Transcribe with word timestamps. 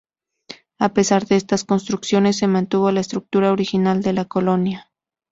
A 0.79 0.95
pesar 0.95 1.27
de 1.27 1.35
estas 1.35 1.63
construcciones 1.63 2.35
se 2.35 2.47
mantuvo 2.47 2.89
la 2.89 3.01
estructura 3.01 3.51
original 3.51 4.01
de 4.01 4.13
la 4.13 4.25
colonia. 4.25 4.89